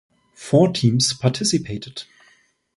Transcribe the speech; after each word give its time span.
Four 0.33 0.73
teams 0.73 1.13
participated. 1.13 2.05